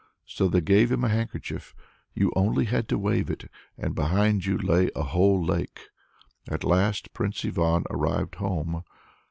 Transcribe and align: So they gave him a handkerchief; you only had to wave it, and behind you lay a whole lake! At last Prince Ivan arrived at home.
So 0.25 0.47
they 0.47 0.61
gave 0.61 0.91
him 0.91 1.03
a 1.03 1.09
handkerchief; 1.09 1.75
you 2.15 2.33
only 2.35 2.65
had 2.65 2.89
to 2.89 2.97
wave 2.97 3.29
it, 3.29 3.51
and 3.77 3.93
behind 3.93 4.47
you 4.47 4.57
lay 4.57 4.89
a 4.95 5.03
whole 5.03 5.45
lake! 5.45 5.89
At 6.49 6.63
last 6.63 7.13
Prince 7.13 7.45
Ivan 7.45 7.83
arrived 7.87 8.37
at 8.37 8.39
home. 8.39 8.83